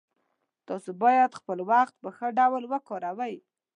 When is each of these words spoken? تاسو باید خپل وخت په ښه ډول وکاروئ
تاسو 0.67 0.89
باید 1.03 1.37
خپل 1.39 1.57
وخت 1.71 1.95
په 2.01 2.09
ښه 2.17 2.27
ډول 2.39 2.63
وکاروئ 2.71 3.35